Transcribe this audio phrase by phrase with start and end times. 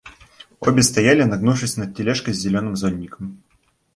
[0.59, 3.43] Обе стояли, нагнувшись над тележкой с зеленым зонтиком.